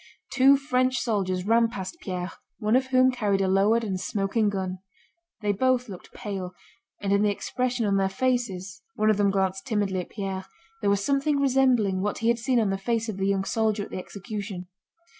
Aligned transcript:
Two 0.31 0.57
French 0.57 0.97
soldiers 0.97 1.45
ran 1.45 1.69
past 1.69 1.99
Pierre, 1.99 2.31
one 2.57 2.75
of 2.75 2.87
whom 2.87 3.11
carried 3.11 3.39
a 3.39 3.47
lowered 3.47 3.83
and 3.83 3.99
smoking 3.99 4.49
gun. 4.49 4.79
They 5.41 5.51
both 5.51 5.87
looked 5.89 6.11
pale, 6.11 6.55
and 6.99 7.13
in 7.13 7.21
the 7.21 7.29
expression 7.29 7.85
on 7.85 7.97
their 7.97 8.09
faces—one 8.09 9.11
of 9.11 9.17
them 9.17 9.29
glanced 9.29 9.67
timidly 9.67 9.99
at 9.99 10.09
Pierre—there 10.09 10.89
was 10.89 11.05
something 11.05 11.39
resembling 11.39 12.01
what 12.01 12.17
he 12.17 12.29
had 12.29 12.39
seen 12.39 12.59
on 12.59 12.71
the 12.71 12.79
face 12.79 13.09
of 13.09 13.17
the 13.17 13.27
young 13.27 13.43
soldier 13.43 13.83
at 13.83 13.91
the 13.91 13.99
execution. 13.99 14.69